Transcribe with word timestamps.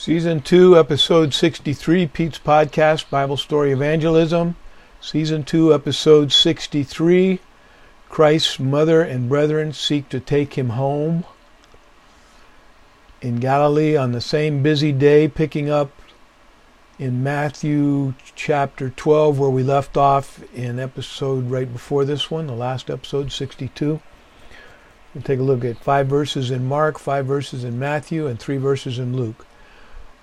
Season 0.00 0.40
2, 0.40 0.78
Episode 0.78 1.34
63, 1.34 2.06
Pete's 2.06 2.38
Podcast, 2.38 3.10
Bible 3.10 3.36
Story 3.36 3.72
Evangelism. 3.72 4.54
Season 5.00 5.42
2, 5.42 5.74
Episode 5.74 6.30
63, 6.30 7.40
Christ's 8.08 8.60
mother 8.60 9.02
and 9.02 9.28
brethren 9.28 9.72
seek 9.72 10.08
to 10.10 10.20
take 10.20 10.54
him 10.54 10.68
home. 10.68 11.24
In 13.20 13.40
Galilee 13.40 13.96
on 13.96 14.12
the 14.12 14.20
same 14.20 14.62
busy 14.62 14.92
day, 14.92 15.26
picking 15.26 15.68
up 15.68 15.90
in 17.00 17.24
Matthew 17.24 18.14
chapter 18.36 18.90
12, 18.90 19.36
where 19.40 19.50
we 19.50 19.64
left 19.64 19.96
off 19.96 20.40
in 20.54 20.78
episode 20.78 21.50
right 21.50 21.70
before 21.70 22.04
this 22.04 22.30
one, 22.30 22.46
the 22.46 22.52
last 22.52 22.88
episode, 22.88 23.32
62. 23.32 24.00
We'll 25.12 25.22
take 25.24 25.40
a 25.40 25.42
look 25.42 25.64
at 25.64 25.76
five 25.76 26.06
verses 26.06 26.52
in 26.52 26.68
Mark, 26.68 27.00
five 27.00 27.26
verses 27.26 27.64
in 27.64 27.80
Matthew, 27.80 28.28
and 28.28 28.38
three 28.38 28.58
verses 28.58 29.00
in 29.00 29.16
Luke. 29.16 29.44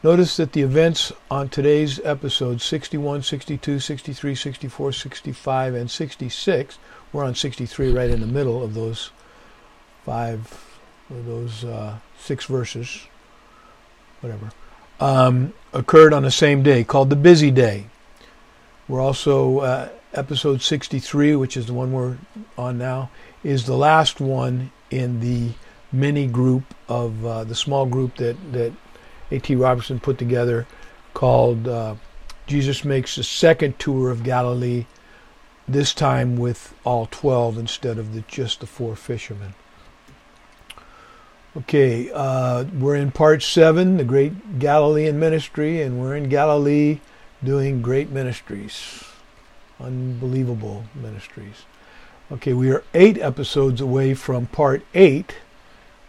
Notice 0.05 0.38
that 0.38 0.52
the 0.52 0.62
events 0.62 1.12
on 1.32 1.50
today's 1.50 2.00
episodes 2.02 2.63
61, 2.63 3.23
62, 3.23 3.80
63, 3.80 4.36
64, 4.36 4.91
65, 4.91 5.73
and 5.73 5.90
66, 5.90 6.77
we're 7.12 7.23
on 7.23 7.34
63 7.34 7.91
right 7.91 8.12
in 8.12 8.22
the 8.22 8.27
middle 8.27 8.62
of 8.63 8.76
those 8.76 9.10
five, 10.05 10.77
those 11.10 11.63
uh, 11.63 11.98
six 12.20 12.46
verses, 12.46 13.08
whatever, 14.22 14.52
um, 14.99 15.52
occurred 15.73 16.13
on 16.13 16.22
the 16.22 16.30
same 16.30 16.62
day, 16.62 16.84
called 16.84 17.10
the 17.10 17.16
busy 17.16 17.49
day. 17.49 17.88
We're 18.88 19.02
also, 19.02 19.58
uh, 19.62 19.90
episode 20.13 20.62
63, 20.62 21.35
which 21.35 21.58
is 21.58 21.66
the 21.66 21.74
one 21.74 21.91
we're 21.91 22.20
on 22.60 22.77
now, 22.77 23.10
is 23.44 23.66
the 23.66 23.76
last 23.76 24.22
one 24.22 24.72
in 24.91 25.20
the 25.20 25.54
mini 25.91 26.27
group 26.27 26.76
of 26.88 27.26
uh, 27.26 27.44
the 27.44 27.55
small 27.55 27.88
group 27.88 28.18
that, 28.18 28.38
that 28.54 28.72
A.T. 29.31 29.55
Robertson 29.55 29.99
put 29.99 30.17
together 30.17 30.67
called 31.13 31.68
uh, 31.68 31.95
Jesus 32.48 32.85
Makes 32.85 33.18
a 33.18 33.23
Second 33.23 33.79
Tour 33.79 34.12
of 34.12 34.23
Galilee, 34.23 34.85
this 35.67 35.93
time 35.93 36.35
with 36.37 36.76
all 36.84 37.07
12 37.09 37.57
instead 37.57 37.98
of 37.98 38.13
the, 38.13 38.21
just 38.27 38.59
the 38.59 38.67
four 38.67 38.95
fishermen. 38.95 39.55
Okay, 41.57 42.12
uh, 42.13 42.65
we're 42.65 42.98
in 42.98 43.12
part 43.12 43.41
seven, 43.41 43.98
the 43.98 44.04
great 44.04 44.59
Galilean 44.59 45.17
ministry, 45.17 45.82
and 45.82 45.99
we're 45.99 46.15
in 46.15 46.27
Galilee 46.27 46.99
doing 47.43 47.82
great 47.82 48.12
ministries, 48.12 49.05
unbelievable 49.79 50.84
ministries. 50.93 51.63
Okay, 52.32 52.54
we 52.54 52.71
are 52.71 52.84
eight 52.93 53.17
episodes 53.20 53.79
away 53.79 54.13
from 54.13 54.48
part 54.48 54.84
eight 54.93 55.35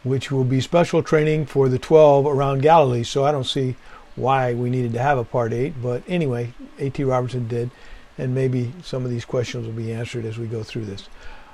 which 0.06 0.30
will 0.30 0.44
be 0.44 0.60
special 0.60 1.02
training 1.02 1.44
for 1.44 1.68
the 1.68 1.80
12 1.80 2.26
around 2.26 2.62
Galilee. 2.62 3.02
So 3.02 3.24
I 3.24 3.32
don't 3.32 3.42
see 3.42 3.74
why 4.14 4.54
we 4.54 4.70
needed 4.70 4.92
to 4.92 5.00
have 5.00 5.18
a 5.18 5.24
part 5.24 5.52
8. 5.52 5.82
But 5.82 6.04
anyway, 6.06 6.52
A.T. 6.78 7.02
Robertson 7.02 7.48
did, 7.48 7.72
and 8.16 8.32
maybe 8.32 8.72
some 8.84 9.04
of 9.04 9.10
these 9.10 9.24
questions 9.24 9.66
will 9.66 9.74
be 9.74 9.92
answered 9.92 10.24
as 10.24 10.38
we 10.38 10.46
go 10.46 10.62
through 10.62 10.84
this. 10.84 11.08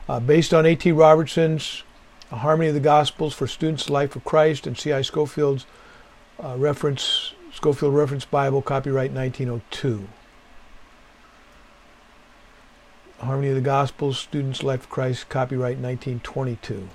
Uh, 0.06 0.20
based 0.20 0.52
on 0.52 0.66
A.T. 0.66 0.92
Robertson's 0.92 1.82
Harmony 2.30 2.68
of 2.68 2.74
the 2.74 2.80
Gospels 2.80 3.32
for 3.32 3.46
Students' 3.46 3.88
Life 3.88 4.16
of 4.16 4.24
Christ 4.24 4.66
and 4.66 4.78
C.I. 4.78 5.00
Scofield's 5.00 5.64
uh, 6.42 6.56
reference, 6.58 7.32
Scofield 7.54 7.94
Reference 7.94 8.26
Bible, 8.26 8.60
copyright 8.60 9.12
1902. 9.12 10.08
Harmony 13.18 13.48
of 13.48 13.54
the 13.54 13.62
Gospels, 13.62 14.18
Students' 14.18 14.62
Life 14.62 14.80
of 14.80 14.90
Christ, 14.90 15.30
copyright 15.30 15.78
1922. 15.78 16.88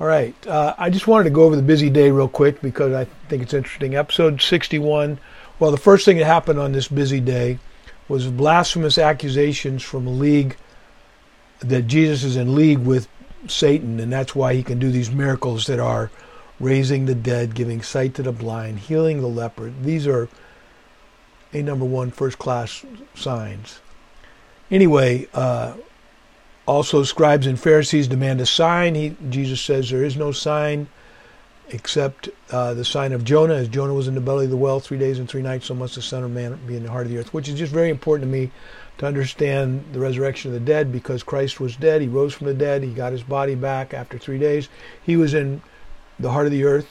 All 0.00 0.06
right. 0.06 0.34
Uh, 0.46 0.74
I 0.76 0.90
just 0.90 1.06
wanted 1.06 1.24
to 1.24 1.30
go 1.30 1.44
over 1.44 1.54
the 1.54 1.62
busy 1.62 1.88
day 1.88 2.10
real 2.10 2.28
quick 2.28 2.60
because 2.60 2.92
I 2.92 3.04
think 3.28 3.42
it's 3.42 3.54
interesting. 3.54 3.94
Episode 3.94 4.42
61. 4.42 5.18
Well, 5.58 5.70
the 5.70 5.76
first 5.76 6.04
thing 6.04 6.18
that 6.18 6.24
happened 6.24 6.58
on 6.58 6.72
this 6.72 6.88
busy 6.88 7.20
day 7.20 7.58
was 8.08 8.26
blasphemous 8.26 8.98
accusations 8.98 9.82
from 9.82 10.06
a 10.06 10.10
league 10.10 10.56
that 11.60 11.82
Jesus 11.82 12.24
is 12.24 12.36
in 12.36 12.54
league 12.54 12.80
with 12.80 13.08
Satan, 13.46 14.00
and 14.00 14.12
that's 14.12 14.34
why 14.34 14.54
he 14.54 14.62
can 14.62 14.78
do 14.78 14.90
these 14.90 15.10
miracles 15.10 15.66
that 15.66 15.78
are 15.78 16.10
raising 16.58 17.06
the 17.06 17.14
dead, 17.14 17.54
giving 17.54 17.82
sight 17.82 18.14
to 18.14 18.22
the 18.22 18.32
blind, 18.32 18.80
healing 18.80 19.20
the 19.20 19.28
leper. 19.28 19.72
These 19.80 20.06
are 20.06 20.28
a 21.52 21.62
number 21.62 21.84
one 21.84 22.10
first 22.10 22.38
class 22.38 22.84
signs. 23.14 23.80
Anyway, 24.70 25.28
uh, 25.34 25.74
also, 26.66 27.02
scribes 27.02 27.46
and 27.46 27.60
Pharisees 27.60 28.08
demand 28.08 28.40
a 28.40 28.46
sign. 28.46 28.94
He, 28.94 29.16
Jesus 29.28 29.60
says 29.60 29.90
there 29.90 30.04
is 30.04 30.16
no 30.16 30.32
sign 30.32 30.88
except 31.68 32.28
uh, 32.50 32.72
the 32.74 32.84
sign 32.84 33.12
of 33.12 33.24
Jonah. 33.24 33.54
As 33.54 33.68
Jonah 33.68 33.92
was 33.92 34.08
in 34.08 34.14
the 34.14 34.20
belly 34.20 34.46
of 34.46 34.50
the 34.50 34.56
well 34.56 34.80
three 34.80 34.98
days 34.98 35.18
and 35.18 35.28
three 35.28 35.42
nights, 35.42 35.66
so 35.66 35.74
must 35.74 35.94
the 35.94 36.02
Son 36.02 36.24
of 36.24 36.30
Man 36.30 36.58
be 36.66 36.76
in 36.76 36.82
the 36.82 36.90
heart 36.90 37.06
of 37.06 37.12
the 37.12 37.18
earth, 37.18 37.34
which 37.34 37.48
is 37.48 37.58
just 37.58 37.72
very 37.72 37.90
important 37.90 38.30
to 38.30 38.32
me 38.32 38.50
to 38.96 39.06
understand 39.06 39.84
the 39.92 39.98
resurrection 39.98 40.54
of 40.54 40.54
the 40.54 40.64
dead 40.64 40.90
because 40.90 41.22
Christ 41.22 41.60
was 41.60 41.76
dead. 41.76 42.00
He 42.00 42.08
rose 42.08 42.32
from 42.32 42.46
the 42.46 42.54
dead. 42.54 42.82
He 42.82 42.92
got 42.92 43.12
his 43.12 43.22
body 43.22 43.54
back 43.54 43.92
after 43.92 44.18
three 44.18 44.38
days. 44.38 44.68
He 45.02 45.16
was 45.16 45.34
in 45.34 45.60
the 46.18 46.30
heart 46.30 46.46
of 46.46 46.52
the 46.52 46.64
earth 46.64 46.88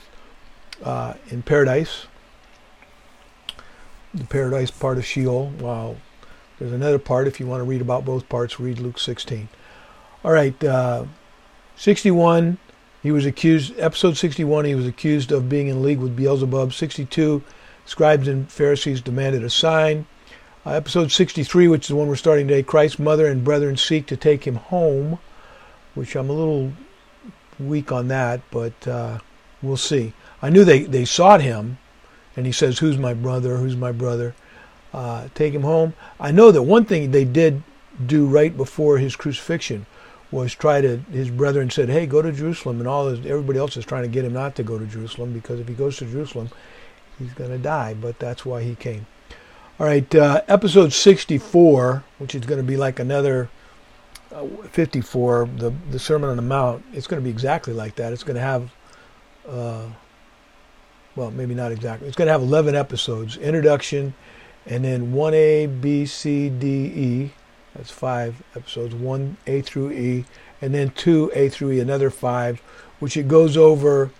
uh, 0.83 1.13
in 1.29 1.41
paradise, 1.41 2.05
the 4.13 4.25
paradise 4.25 4.69
part 4.69 4.97
of 4.97 5.05
Sheol. 5.05 5.49
While 5.57 5.97
there's 6.59 6.73
another 6.73 6.99
part, 6.99 7.27
if 7.27 7.39
you 7.39 7.47
want 7.47 7.61
to 7.61 7.65
read 7.65 7.81
about 7.81 8.05
both 8.05 8.29
parts, 8.29 8.59
read 8.59 8.79
Luke 8.79 8.99
16. 8.99 9.47
All 10.23 10.31
right, 10.31 10.63
uh, 10.63 11.03
61. 11.75 12.57
He 13.01 13.11
was 13.11 13.25
accused. 13.25 13.77
Episode 13.77 14.15
61. 14.15 14.63
He 14.63 14.75
was 14.75 14.87
accused 14.87 15.33
of 15.33 15.49
being 15.49 15.67
in 15.67 15.83
league 15.83 15.99
with 15.99 16.15
Beelzebub. 16.15 16.71
62. 16.71 17.43
Scribes 17.85 18.29
and 18.29 18.49
Pharisees 18.49 19.01
demanded 19.01 19.43
a 19.43 19.49
sign. 19.49 20.05
Uh, 20.65 20.71
episode 20.71 21.11
63, 21.11 21.67
which 21.67 21.83
is 21.83 21.87
the 21.89 21.97
one 21.97 22.07
we're 22.07 22.15
starting 22.15 22.47
today. 22.47 22.63
Christ's 22.63 22.99
mother 22.99 23.27
and 23.27 23.43
brethren 23.43 23.75
seek 23.75 24.05
to 24.07 24.15
take 24.15 24.47
him 24.47 24.55
home, 24.55 25.19
which 25.93 26.15
I'm 26.15 26.29
a 26.29 26.33
little 26.33 26.71
weak 27.59 27.91
on 27.91 28.07
that, 28.07 28.39
but 28.49 28.87
uh, 28.87 29.19
we'll 29.61 29.75
see. 29.75 30.13
I 30.41 30.49
knew 30.49 30.63
they, 30.63 30.83
they 30.83 31.03
sought 31.03 31.41
him, 31.41 31.79
and 32.37 32.45
he 32.45 32.53
says, 32.53 32.79
Who's 32.79 32.97
my 32.97 33.13
brother? 33.13 33.57
Who's 33.57 33.75
my 33.75 33.91
brother? 33.91 34.35
Uh, 34.93 35.27
take 35.35 35.53
him 35.53 35.63
home. 35.63 35.95
I 36.17 36.31
know 36.31 36.49
that 36.49 36.61
one 36.61 36.85
thing 36.85 37.11
they 37.11 37.25
did 37.25 37.61
do 38.05 38.25
right 38.25 38.55
before 38.55 38.99
his 38.99 39.17
crucifixion 39.17 39.85
was 40.33 40.53
try 40.55 40.81
to 40.81 40.97
his 41.11 41.29
brethren 41.29 41.69
said, 41.69 41.89
"Hey, 41.89 42.05
go 42.07 42.21
to 42.21 42.31
Jerusalem," 42.31 42.79
and 42.79 42.87
all 42.87 43.07
his, 43.07 43.19
everybody 43.25 43.59
else 43.59 43.77
is 43.77 43.85
trying 43.85 44.01
to 44.01 44.09
get 44.09 44.25
him 44.25 44.33
not 44.33 44.55
to 44.55 44.63
go 44.63 44.79
to 44.79 44.85
Jerusalem 44.85 45.31
because 45.31 45.59
if 45.59 45.67
he 45.67 45.73
goes 45.73 45.97
to 45.97 46.05
Jerusalem, 46.05 46.49
he's 47.19 47.33
going 47.33 47.51
to 47.51 47.57
die. 47.59 47.93
But 47.93 48.19
that's 48.19 48.43
why 48.45 48.63
he 48.63 48.75
came. 48.75 49.05
All 49.79 49.85
right, 49.85 50.13
uh, 50.15 50.41
episode 50.47 50.93
64, 50.93 52.03
which 52.17 52.35
is 52.35 52.45
going 52.45 52.59
to 52.59 52.67
be 52.67 52.77
like 52.77 52.99
another 52.99 53.49
uh, 54.33 54.45
54, 54.71 55.49
the 55.55 55.73
the 55.91 55.99
Sermon 55.99 56.29
on 56.29 56.35
the 56.35 56.41
Mount. 56.41 56.83
It's 56.93 57.07
going 57.07 57.21
to 57.21 57.23
be 57.23 57.31
exactly 57.31 57.73
like 57.73 57.95
that. 57.95 58.11
It's 58.11 58.23
going 58.23 58.35
to 58.35 58.41
have, 58.41 58.71
uh, 59.47 59.85
well, 61.15 61.31
maybe 61.31 61.53
not 61.53 61.71
exactly. 61.71 62.07
It's 62.07 62.17
going 62.17 62.27
to 62.27 62.31
have 62.31 62.41
11 62.41 62.75
episodes, 62.75 63.37
introduction, 63.37 64.15
and 64.65 64.83
then 64.83 65.13
1A, 65.13 65.79
B, 65.79 66.07
C, 66.07 66.49
D, 66.49 66.67
E 66.67 67.31
that's 67.75 67.91
five 67.91 68.41
episodes, 68.55 68.93
one 68.93 69.37
A 69.47 69.61
through 69.61 69.91
E, 69.91 70.25
and 70.61 70.73
then 70.73 70.91
two 70.91 71.31
A 71.33 71.49
through 71.49 71.71
E, 71.71 71.79
another 71.79 72.09
five, 72.09 72.61
which 72.99 73.17
it 73.17 73.27
goes 73.27 73.57
over 73.57 74.11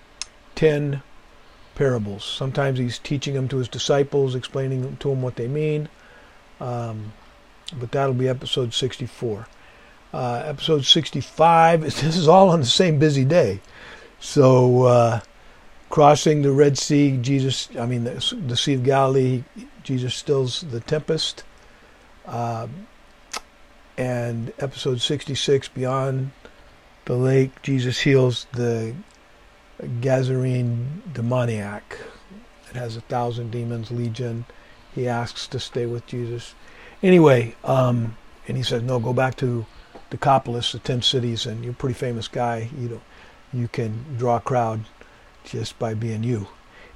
ten 0.56 1.02
parables. 1.76 2.24
Sometimes 2.24 2.80
he's 2.80 3.00
teaching 3.00 3.34
them 3.34 3.48
to 3.50 3.58
his 3.58 3.68
disciples, 3.68 4.36
explaining 4.36 4.98
to 4.98 5.10
them 5.10 5.22
what 5.22 5.36
they 5.36 5.48
mean. 5.48 5.90
Um, 6.60 7.14
but 7.80 7.92
that'll 7.92 8.14
be 8.14 8.30
episode 8.30 8.74
64. 8.74 9.48
Uh, 10.14 10.44
episode 10.46 10.86
65, 10.86 11.82
this 11.84 12.04
is 12.04 12.28
all 12.28 12.50
on 12.50 12.60
the 12.60 12.66
same 12.66 13.00
busy 13.00 13.26
day. 13.26 13.60
So, 14.20 14.84
uh, 14.84 15.20
crossing 15.90 16.44
the 16.44 16.52
Red 16.52 16.78
Sea, 16.78 17.18
Jesus, 17.18 17.70
I 17.78 17.86
mean, 17.86 18.04
the, 18.04 18.36
the 18.48 18.56
Sea 18.56 18.76
of 18.76 18.84
Galilee, 18.84 19.44
Jesus 19.84 20.16
stills 20.16 20.62
the 20.62 20.80
tempest. 20.80 21.44
Uh, 22.26 22.68
and 23.98 24.52
episode 24.60 25.02
66 25.02 25.68
beyond 25.70 26.32
the 27.06 27.16
lake 27.16 27.62
jesus 27.62 28.00
heals 28.00 28.48
the 28.54 28.94
Gadarene 29.82 31.14
demoniac. 31.14 31.98
It 32.70 32.76
has 32.76 32.96
a 32.96 33.02
thousand 33.02 33.52
demons 33.52 33.92
legion. 33.92 34.46
He 34.94 35.08
asks 35.08 35.48
to 35.48 35.60
stay 35.60 35.86
with 35.86 36.06
jesus. 36.08 36.56
Anyway 37.02 37.56
um, 37.64 38.16
and 38.48 38.58
he 38.58 38.64
says 38.64 38.82
no 38.82 39.00
go 39.00 39.14
back 39.14 39.36
to 39.38 39.66
decapolis 40.10 40.72
the 40.72 40.80
10 40.80 41.02
cities 41.02 41.46
and 41.46 41.64
you're 41.64 41.74
a 41.74 41.76
pretty 41.76 41.96
famous 41.96 42.28
guy. 42.28 42.70
You 42.78 42.90
know 42.90 43.02
you 43.52 43.68
can 43.68 44.16
draw 44.18 44.38
a 44.38 44.42
crowd 44.42 44.86
just 45.44 45.78
by 45.78 45.94
being 45.94 46.24
you. 46.24 46.48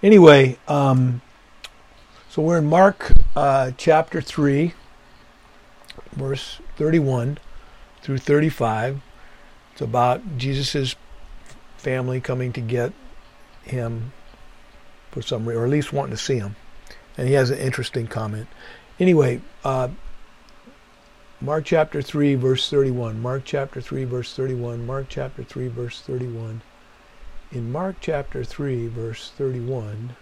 Anyway 0.02 0.58
um, 0.68 1.22
so 2.30 2.42
we're 2.42 2.60
in 2.60 2.68
mark 2.68 3.12
uh, 3.36 3.72
chapter 3.78 4.22
3 4.22 4.74
verse 6.14 6.60
31 6.78 7.38
through 8.02 8.20
35. 8.20 9.02
It's 9.74 9.82
about 9.82 10.38
Jesus' 10.38 10.96
family 11.78 12.22
coming 12.22 12.54
to 12.54 12.62
get 12.62 12.94
him 13.64 14.14
for 15.12 15.22
some 15.22 15.48
reason, 15.48 15.62
or 15.62 15.66
at 15.66 15.72
least 15.72 15.94
wanting 15.94 16.16
to 16.16 16.22
see 16.22 16.38
him. 16.38 16.56
And 17.18 17.28
he 17.28 17.34
has 17.34 17.50
an 17.50 17.58
interesting 17.58 18.08
comment. 18.08 18.48
Anyway, 19.00 19.42
uh, 19.64 19.90
Mark 21.40 21.66
chapter 21.66 22.02
3, 22.02 22.36
verse 22.36 22.70
31. 22.70 23.22
Mark 23.22 23.44
chapter 23.46 23.82
3, 23.82 24.06
verse 24.06 24.34
31. 24.34 24.86
Mark 24.86 25.06
chapter 25.10 25.44
3, 25.44 25.68
verse 25.68 26.02
31. 26.02 26.62
In 27.52 27.72
Mark 27.72 27.98
chapter 28.02 28.44
3, 28.44 28.88
verse 28.88 29.32
31, 29.38 30.16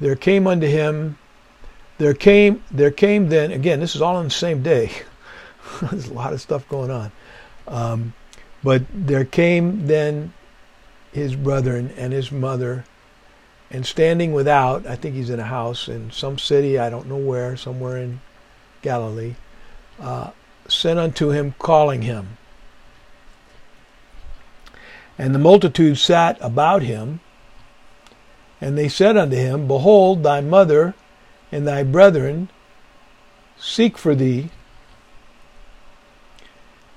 there 0.00 0.16
came 0.16 0.46
unto 0.46 0.66
him, 0.66 1.18
there 1.98 2.14
came, 2.14 2.62
there 2.70 2.90
came 2.90 3.28
then, 3.28 3.50
again, 3.50 3.80
this 3.80 3.94
is 3.94 4.02
all 4.02 4.16
on 4.16 4.24
the 4.24 4.30
same 4.30 4.62
day. 4.62 4.90
There's 5.80 6.08
a 6.08 6.14
lot 6.14 6.32
of 6.32 6.40
stuff 6.40 6.68
going 6.68 6.90
on. 6.90 7.12
Um, 7.68 8.14
but 8.62 8.82
there 8.92 9.24
came 9.24 9.86
then 9.86 10.32
his 11.12 11.34
brethren 11.34 11.92
and 11.96 12.12
his 12.12 12.30
mother, 12.30 12.84
and 13.70 13.86
standing 13.86 14.32
without, 14.32 14.86
I 14.86 14.96
think 14.96 15.14
he's 15.14 15.30
in 15.30 15.40
a 15.40 15.44
house 15.44 15.88
in 15.88 16.10
some 16.10 16.38
city, 16.38 16.78
I 16.78 16.90
don't 16.90 17.08
know 17.08 17.16
where, 17.16 17.56
somewhere 17.56 17.96
in 17.96 18.20
Galilee, 18.82 19.34
uh, 20.00 20.30
sent 20.68 20.98
unto 20.98 21.30
him, 21.30 21.54
calling 21.58 22.02
him. 22.02 22.36
And 25.18 25.34
the 25.34 25.38
multitude 25.38 25.98
sat 25.98 26.36
about 26.40 26.82
him, 26.82 27.20
and 28.60 28.76
they 28.76 28.88
said 28.88 29.16
unto 29.16 29.36
him, 29.36 29.66
Behold, 29.66 30.22
thy 30.22 30.40
mother 30.40 30.94
and 31.50 31.66
thy 31.66 31.82
brethren 31.82 32.50
seek 33.58 33.96
for 33.96 34.14
thee. 34.14 34.50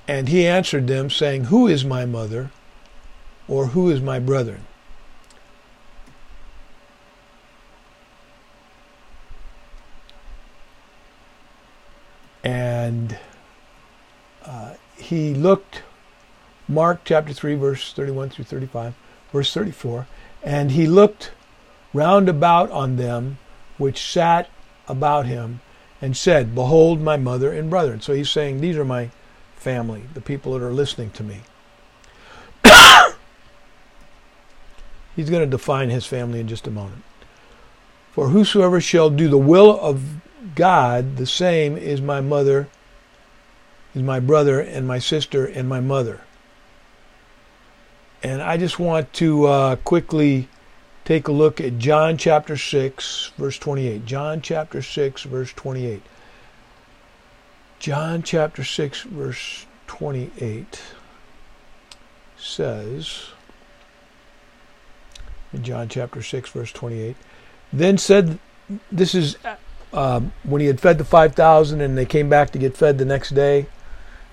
And 0.09 0.27
he 0.27 0.47
answered 0.47 0.87
them, 0.87 1.11
saying, 1.11 1.45
Who 1.45 1.67
is 1.67 1.85
my 1.85 2.03
mother, 2.03 2.49
or 3.47 3.67
who 3.67 3.91
is 3.91 4.01
my 4.01 4.17
brethren? 4.17 4.65
And 12.43 13.19
uh, 14.43 14.73
he 14.97 15.35
looked, 15.35 15.83
Mark 16.67 17.01
chapter 17.05 17.31
3, 17.31 17.53
verse 17.53 17.93
31 17.93 18.31
through 18.31 18.45
35, 18.45 18.95
verse 19.31 19.53
34, 19.53 20.07
and 20.41 20.71
he 20.71 20.87
looked 20.87 21.33
round 21.93 22.27
about 22.27 22.71
on 22.71 22.95
them 22.95 23.37
which 23.77 24.01
sat 24.01 24.49
about 24.87 25.27
him 25.27 25.59
and 26.01 26.17
said, 26.17 26.55
Behold 26.55 26.99
my 26.99 27.15
mother 27.15 27.53
and 27.53 27.69
brethren. 27.69 28.01
So 28.01 28.15
he's 28.15 28.31
saying, 28.31 28.59
These 28.59 28.75
are 28.75 28.83
my 28.83 29.11
family, 29.59 30.03
the 30.13 30.21
people 30.21 30.53
that 30.53 30.65
are 30.65 30.71
listening 30.71 31.11
to 31.11 31.23
me. 31.23 31.41
He's 35.15 35.29
going 35.29 35.43
to 35.43 35.49
define 35.49 35.89
his 35.89 36.05
family 36.05 36.39
in 36.39 36.47
just 36.47 36.65
a 36.65 36.71
moment. 36.71 37.03
For 38.13 38.29
whosoever 38.29 38.81
shall 38.81 39.09
do 39.09 39.27
the 39.27 39.37
will 39.37 39.79
of 39.79 40.01
God, 40.55 41.17
the 41.17 41.27
same 41.27 41.77
is 41.77 42.01
my 42.01 42.21
mother, 42.21 42.69
is 43.93 44.01
my 44.01 44.19
brother, 44.19 44.59
and 44.59 44.87
my 44.87 44.99
sister, 44.99 45.45
and 45.45 45.67
my 45.67 45.81
mother. 45.81 46.21
And 48.23 48.41
I 48.41 48.57
just 48.57 48.79
want 48.79 49.11
to 49.13 49.45
uh, 49.45 49.75
quickly 49.77 50.47
take 51.05 51.27
a 51.27 51.31
look 51.31 51.59
at 51.59 51.77
John 51.77 52.17
chapter 52.17 52.55
6, 52.55 53.31
verse 53.37 53.57
28. 53.57 54.05
John 54.05 54.41
chapter 54.41 54.81
6, 54.81 55.23
verse 55.23 55.51
28. 55.53 56.01
John 57.79 58.23
chapter 58.23 58.63
6, 58.63 59.03
verse 59.03 59.65
28 59.87 60.81
says, 62.37 63.29
in 65.53 65.63
John 65.63 65.87
chapter 65.87 66.21
6, 66.21 66.49
verse 66.49 66.71
28, 66.73 67.15
then 67.71 67.97
said, 67.97 68.37
this 68.91 69.15
is 69.15 69.37
uh, 69.93 70.21
when 70.43 70.61
he 70.61 70.67
had 70.67 70.79
fed 70.79 70.97
the 70.97 71.05
5,000 71.05 71.81
and 71.81 71.97
they 71.97 72.05
came 72.05 72.29
back 72.29 72.51
to 72.51 72.59
get 72.59 72.75
fed 72.75 72.97
the 72.97 73.05
next 73.05 73.29
day. 73.29 73.65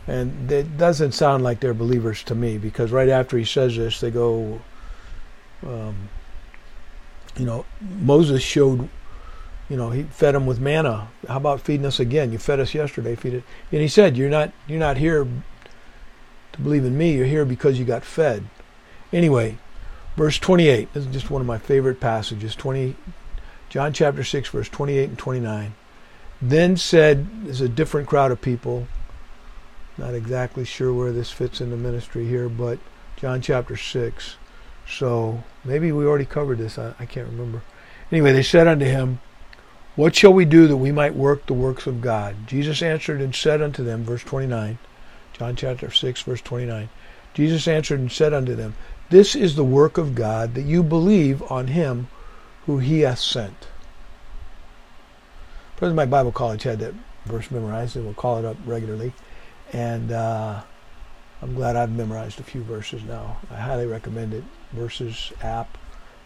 And 0.08 0.50
it 0.50 0.76
doesn't 0.76 1.12
sound 1.12 1.42
like 1.42 1.60
they're 1.60 1.74
believers 1.74 2.22
to 2.24 2.34
me 2.34 2.58
because 2.58 2.92
right 2.92 3.08
after 3.08 3.38
he 3.38 3.44
says 3.44 3.76
this, 3.76 4.00
they 4.00 4.10
go, 4.10 4.60
um, 5.64 6.08
you 7.36 7.44
know, 7.44 7.64
Moses 7.80 8.42
showed 8.42 8.88
you 9.68 9.76
know, 9.76 9.90
he 9.90 10.04
fed 10.04 10.34
them 10.34 10.46
with 10.46 10.60
manna. 10.60 11.08
How 11.26 11.38
about 11.38 11.60
feeding 11.60 11.86
us 11.86 11.98
again? 11.98 12.32
You 12.32 12.38
fed 12.38 12.60
us 12.60 12.74
yesterday. 12.74 13.16
Feed 13.16 13.34
it. 13.34 13.44
And 13.72 13.80
he 13.80 13.88
said, 13.88 14.16
"You're 14.16 14.30
not 14.30 14.52
you're 14.66 14.78
not 14.78 14.96
here 14.96 15.26
to 16.52 16.60
believe 16.60 16.84
in 16.84 16.96
me. 16.96 17.16
You're 17.16 17.26
here 17.26 17.44
because 17.44 17.78
you 17.78 17.84
got 17.84 18.04
fed." 18.04 18.44
Anyway, 19.12 19.58
verse 20.16 20.38
28. 20.38 20.92
This 20.92 21.06
is 21.06 21.12
just 21.12 21.30
one 21.30 21.40
of 21.40 21.46
my 21.46 21.58
favorite 21.58 22.00
passages. 22.00 22.54
20, 22.54 22.96
John 23.68 23.92
chapter 23.92 24.22
6, 24.22 24.48
verse 24.50 24.68
28 24.68 25.08
and 25.08 25.18
29. 25.18 25.74
Then 26.40 26.76
said, 26.76 27.44
"There's 27.44 27.60
a 27.60 27.68
different 27.68 28.08
crowd 28.08 28.30
of 28.30 28.40
people." 28.40 28.86
Not 29.98 30.14
exactly 30.14 30.64
sure 30.64 30.92
where 30.92 31.10
this 31.10 31.30
fits 31.30 31.60
in 31.60 31.70
the 31.70 31.76
ministry 31.76 32.26
here, 32.26 32.48
but 32.48 32.78
John 33.16 33.40
chapter 33.40 33.76
6. 33.76 34.36
So 34.86 35.42
maybe 35.64 35.90
we 35.90 36.04
already 36.04 36.26
covered 36.26 36.58
this. 36.58 36.78
I, 36.78 36.94
I 37.00 37.06
can't 37.06 37.28
remember. 37.28 37.62
Anyway, 38.12 38.32
they 38.32 38.42
said 38.42 38.68
unto 38.68 38.84
him, 38.84 39.20
what 39.96 40.14
shall 40.14 40.32
we 40.32 40.44
do 40.44 40.68
that 40.68 40.76
we 40.76 40.92
might 40.92 41.14
work 41.14 41.46
the 41.46 41.54
works 41.54 41.86
of 41.86 42.02
God? 42.02 42.46
Jesus 42.46 42.82
answered 42.82 43.22
and 43.22 43.34
said 43.34 43.62
unto 43.62 43.82
them, 43.82 44.04
verse 44.04 44.22
29, 44.22 44.78
John 45.32 45.56
chapter 45.56 45.90
6, 45.90 46.22
verse 46.22 46.42
29. 46.42 46.90
Jesus 47.32 47.66
answered 47.66 48.00
and 48.00 48.12
said 48.12 48.34
unto 48.34 48.54
them, 48.54 48.74
This 49.08 49.34
is 49.34 49.56
the 49.56 49.64
work 49.64 49.96
of 49.96 50.14
God, 50.14 50.54
that 50.54 50.62
you 50.62 50.82
believe 50.82 51.42
on 51.50 51.68
him 51.68 52.08
who 52.66 52.78
he 52.78 53.00
hath 53.00 53.18
sent. 53.18 53.68
President 55.76 55.96
my 55.96 56.06
Bible 56.06 56.32
college 56.32 56.62
had 56.62 56.78
that 56.80 56.94
verse 57.24 57.50
memorized, 57.50 57.96
and 57.96 58.04
we'll 58.04 58.14
call 58.14 58.38
it 58.38 58.44
up 58.44 58.56
regularly. 58.66 59.14
And 59.72 60.12
uh, 60.12 60.62
I'm 61.40 61.54
glad 61.54 61.76
I've 61.76 61.90
memorized 61.90 62.38
a 62.38 62.44
few 62.44 62.62
verses 62.62 63.02
now. 63.02 63.38
I 63.50 63.56
highly 63.56 63.86
recommend 63.86 64.34
it. 64.34 64.44
Verses 64.72 65.32
app 65.42 65.78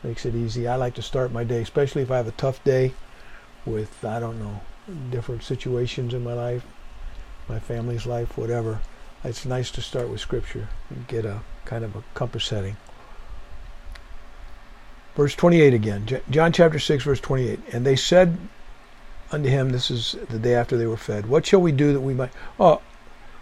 makes 0.03 0.27
it 0.27 0.35
easy. 0.35 0.67
I 0.67 0.75
like 0.75 0.95
to 0.95 1.03
start 1.03 1.33
my 1.33 1.45
day, 1.45 1.63
especially 1.63 2.03
if 2.03 2.11
I 2.11 2.17
have 2.17 2.29
a 2.29 2.33
tough 2.33 2.63
day 2.65 2.95
with 3.67 4.05
I 4.05 4.21
don't 4.21 4.39
know 4.39 4.61
different 5.11 5.43
situations 5.43 6.15
in 6.15 6.25
my 6.25 6.33
life, 6.33 6.65
my 7.49 7.59
family's 7.59 8.07
life, 8.07 8.37
whatever. 8.37 8.81
It's 9.23 9.45
nice 9.45 9.71
to 9.73 9.83
start 9.83 10.09
with 10.09 10.21
Scripture 10.21 10.69
and 10.89 11.07
get 11.07 11.25
a 11.25 11.41
kind 11.65 11.85
of 11.85 11.95
a 11.95 12.03
compass 12.15 12.45
setting. 12.45 12.77
Verse 15.15 15.35
28 15.35 15.75
again, 15.75 16.21
John 16.31 16.53
chapter 16.53 16.79
6, 16.79 17.05
verse 17.05 17.21
28. 17.21 17.61
And 17.73 17.85
they 17.85 17.97
said 17.97 18.39
unto 19.31 19.49
him, 19.49 19.71
This 19.71 19.91
is 19.91 20.17
the 20.29 20.39
day 20.39 20.55
after 20.55 20.77
they 20.77 20.87
were 20.87 20.97
fed, 20.97 21.27
What 21.27 21.47
shall 21.47 21.61
we 21.61 21.73
do 21.73 21.93
that 21.93 22.01
we 22.01 22.15
might. 22.15 22.31
Oh, 22.59 22.81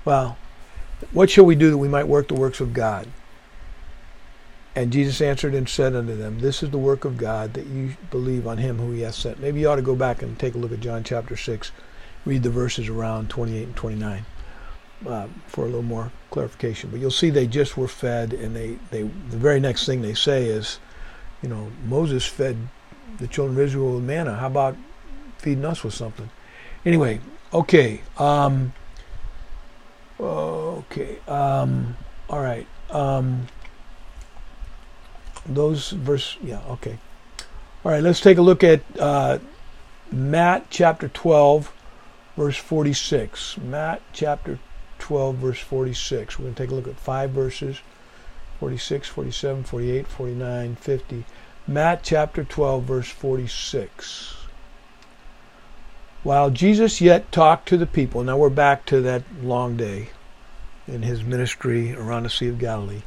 well, 0.04 0.36
what 1.12 1.30
shall 1.30 1.44
we 1.44 1.54
do 1.54 1.70
that 1.70 1.78
we 1.78 1.88
might 1.88 2.08
work 2.08 2.28
the 2.28 2.34
works 2.34 2.60
of 2.60 2.72
God? 2.72 3.06
And 4.78 4.92
Jesus 4.92 5.20
answered 5.20 5.56
and 5.56 5.68
said 5.68 5.96
unto 5.96 6.14
them, 6.14 6.38
This 6.38 6.62
is 6.62 6.70
the 6.70 6.78
work 6.78 7.04
of 7.04 7.16
God, 7.16 7.54
that 7.54 7.66
you 7.66 7.96
believe 8.12 8.46
on 8.46 8.58
him 8.58 8.78
who 8.78 8.92
he 8.92 9.00
hath 9.00 9.16
sent. 9.16 9.40
Maybe 9.40 9.58
you 9.58 9.68
ought 9.68 9.74
to 9.74 9.82
go 9.82 9.96
back 9.96 10.22
and 10.22 10.38
take 10.38 10.54
a 10.54 10.58
look 10.58 10.70
at 10.70 10.78
John 10.78 11.02
chapter 11.02 11.36
6, 11.36 11.72
read 12.24 12.44
the 12.44 12.50
verses 12.50 12.88
around 12.88 13.28
28 13.28 13.64
and 13.64 13.74
29 13.74 14.24
uh, 15.04 15.26
for 15.48 15.62
a 15.62 15.64
little 15.64 15.82
more 15.82 16.12
clarification. 16.30 16.90
But 16.90 17.00
you'll 17.00 17.10
see 17.10 17.28
they 17.28 17.48
just 17.48 17.76
were 17.76 17.88
fed, 17.88 18.32
and 18.32 18.54
they, 18.54 18.78
they 18.92 19.02
the 19.02 19.36
very 19.36 19.58
next 19.58 19.84
thing 19.84 20.00
they 20.00 20.14
say 20.14 20.44
is, 20.44 20.78
you 21.42 21.48
know, 21.48 21.72
Moses 21.84 22.24
fed 22.24 22.56
the 23.18 23.26
children 23.26 23.58
of 23.58 23.64
Israel 23.64 23.94
with 23.94 24.04
manna. 24.04 24.36
How 24.36 24.46
about 24.46 24.76
feeding 25.38 25.64
us 25.64 25.82
with 25.82 25.94
something? 25.94 26.30
Anyway, 26.86 27.18
okay. 27.52 28.00
Um, 28.16 28.72
okay. 30.20 31.18
Um, 31.26 31.96
all 32.30 32.40
right. 32.40 32.68
Um, 32.90 33.48
those 35.48 35.90
verse 35.90 36.36
yeah 36.42 36.60
okay. 36.68 36.98
All 37.84 37.92
right 37.92 38.02
let's 38.02 38.20
take 38.20 38.38
a 38.38 38.42
look 38.42 38.62
at 38.62 38.82
uh, 38.98 39.38
matt 40.12 40.66
chapter 40.70 41.08
12 41.08 41.72
verse 42.36 42.56
46 42.56 43.58
matt 43.58 44.02
chapter 44.12 44.58
12 44.98 45.36
verse 45.36 45.60
46 45.60 46.38
we're 46.38 46.44
going 46.44 46.54
to 46.54 46.62
take 46.62 46.70
a 46.70 46.74
look 46.74 46.88
at 46.88 46.96
five 46.96 47.30
verses. 47.30 47.80
46 48.60 49.08
47 49.08 49.64
48 49.64 50.06
49 50.06 50.74
50 50.74 51.24
matt 51.66 52.02
chapter 52.02 52.42
12 52.44 52.84
verse 52.84 53.08
46 53.08 54.34
while 56.24 56.50
jesus 56.50 57.00
yet 57.00 57.30
talked 57.30 57.68
to 57.68 57.76
the 57.76 57.86
people 57.86 58.24
now 58.24 58.36
we're 58.36 58.50
back 58.50 58.84
to 58.84 59.00
that 59.00 59.22
long 59.42 59.76
day 59.76 60.08
in 60.88 61.02
his 61.02 61.22
ministry 61.22 61.94
around 61.94 62.24
the 62.24 62.30
sea 62.30 62.48
of 62.48 62.58
galilee 62.58 63.02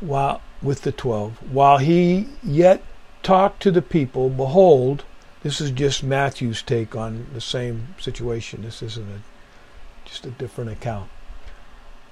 while 0.00 0.40
with 0.62 0.82
the 0.82 0.92
twelve, 0.92 1.32
while 1.52 1.78
he 1.78 2.28
yet 2.42 2.82
talked 3.22 3.62
to 3.62 3.70
the 3.70 3.82
people, 3.82 4.28
behold, 4.30 5.04
this 5.42 5.60
is 5.60 5.70
just 5.70 6.02
Matthew's 6.02 6.62
take 6.62 6.94
on 6.94 7.26
the 7.32 7.40
same 7.40 7.94
situation. 7.98 8.62
This 8.62 8.82
isn't 8.82 9.08
a, 9.08 10.08
just 10.08 10.26
a 10.26 10.30
different 10.30 10.70
account. 10.70 11.08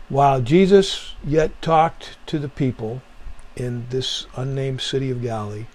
While 0.09 0.41
Jesus 0.41 1.15
yet 1.23 1.61
talked 1.61 2.17
to 2.27 2.39
the 2.39 2.49
people 2.49 3.03
in 3.57 3.87
this 3.91 4.27
unnamed 4.37 4.81
city 4.81 5.11
of 5.11 5.21
Galilee, 5.21 5.67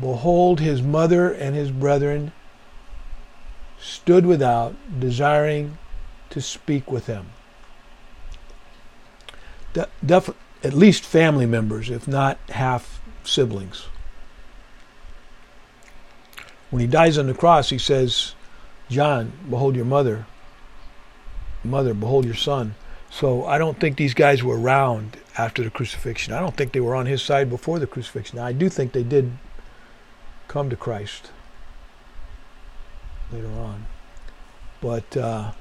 behold, 0.00 0.60
his 0.60 0.80
mother 0.80 1.30
and 1.30 1.54
his 1.54 1.70
brethren 1.70 2.32
stood 3.78 4.24
without, 4.24 4.74
desiring 4.98 5.76
to 6.30 6.40
speak 6.40 6.90
with 6.90 7.06
him. 7.06 7.30
De- 9.72 9.88
def- 10.04 10.34
at 10.62 10.74
least 10.74 11.04
family 11.04 11.46
members, 11.46 11.90
if 11.90 12.06
not 12.06 12.38
half 12.50 13.00
siblings. 13.24 13.86
When 16.70 16.80
he 16.80 16.86
dies 16.86 17.18
on 17.18 17.26
the 17.26 17.34
cross, 17.34 17.70
he 17.70 17.78
says, 17.78 18.34
John, 18.88 19.32
behold 19.48 19.74
your 19.74 19.84
mother. 19.84 20.26
Mother, 21.64 21.94
behold 21.94 22.24
your 22.24 22.34
son. 22.34 22.74
So 23.10 23.44
I 23.44 23.58
don't 23.58 23.78
think 23.80 23.96
these 23.96 24.14
guys 24.14 24.42
were 24.42 24.58
around 24.58 25.16
after 25.36 25.64
the 25.64 25.70
crucifixion. 25.70 26.32
I 26.32 26.40
don't 26.40 26.56
think 26.56 26.72
they 26.72 26.80
were 26.80 26.94
on 26.94 27.06
his 27.06 27.22
side 27.22 27.50
before 27.50 27.78
the 27.78 27.86
crucifixion. 27.86 28.38
Now, 28.38 28.46
I 28.46 28.52
do 28.52 28.68
think 28.68 28.92
they 28.92 29.02
did 29.02 29.32
come 30.46 30.70
to 30.70 30.76
Christ 30.76 31.30
later 33.32 33.48
on. 33.48 33.86
But 34.80 35.16
uh, 35.16 35.52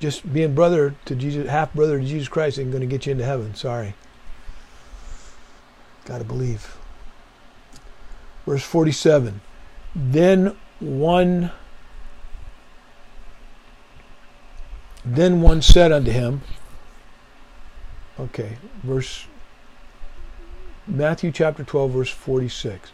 just 0.00 0.32
being 0.32 0.54
brother 0.54 0.94
to 1.04 1.14
Jesus, 1.16 1.48
half 1.48 1.74
brother 1.74 1.98
to 1.98 2.04
Jesus 2.04 2.28
Christ 2.28 2.58
ain't 2.58 2.70
going 2.70 2.80
to 2.80 2.86
get 2.86 3.06
you 3.06 3.12
into 3.12 3.24
heaven. 3.24 3.54
Sorry. 3.54 3.94
Got 6.08 6.18
to 6.18 6.24
believe. 6.24 6.78
Verse 8.46 8.64
47. 8.64 9.42
Then 9.94 10.56
one 10.80 11.52
then 15.04 15.42
one 15.42 15.60
said 15.62 15.92
unto 15.92 16.10
him, 16.10 16.42
okay, 18.18 18.58
verse 18.82 19.26
Matthew 20.86 21.30
chapter 21.30 21.62
12 21.62 21.90
verse 21.90 22.10
46. 22.10 22.90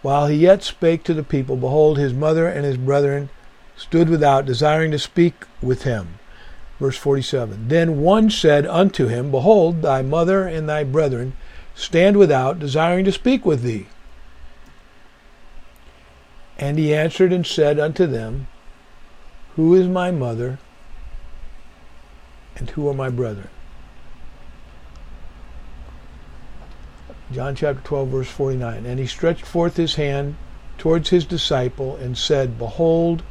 While 0.00 0.28
he 0.28 0.36
yet 0.36 0.62
spake 0.62 1.04
to 1.04 1.14
the 1.14 1.22
people, 1.22 1.56
behold, 1.56 1.98
his 1.98 2.14
mother 2.14 2.48
and 2.48 2.64
his 2.64 2.78
brethren 2.78 3.28
stood 3.76 4.08
without, 4.08 4.46
desiring 4.46 4.90
to 4.92 4.98
speak 4.98 5.34
with 5.60 5.82
him. 5.82 6.18
Verse 6.78 6.96
47. 6.96 7.68
Then 7.68 8.00
one 8.00 8.30
said 8.30 8.66
unto 8.66 9.08
him, 9.08 9.30
Behold, 9.30 9.82
thy 9.82 10.00
mother 10.00 10.46
and 10.46 10.66
thy 10.66 10.84
brethren 10.84 11.34
stand 11.74 12.16
without, 12.16 12.58
desiring 12.58 13.04
to 13.04 13.12
speak 13.12 13.44
with 13.44 13.62
thee. 13.62 13.86
And 16.58 16.78
he 16.78 16.94
answered 16.94 17.32
and 17.32 17.46
said 17.46 17.78
unto 17.78 18.06
them, 18.06 18.46
Who 19.56 19.74
is 19.74 19.88
my 19.88 20.10
mother, 20.10 20.58
and 22.56 22.68
who 22.70 22.88
are 22.88 22.94
my 22.94 23.08
brethren? 23.08 23.48
John 27.32 27.54
chapter 27.54 27.80
12, 27.82 28.08
verse 28.08 28.28
49. 28.28 28.84
And 28.86 28.98
he 28.98 29.06
stretched 29.06 29.46
forth 29.46 29.76
his 29.76 29.94
hand 29.94 30.36
towards 30.78 31.10
his 31.10 31.24
disciple 31.24 31.96
and 31.96 32.18
said, 32.18 32.58
Behold, 32.58 33.22